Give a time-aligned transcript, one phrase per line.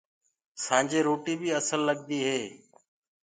[0.63, 2.39] سآنجي روٽي بي اسل لگدي هي۔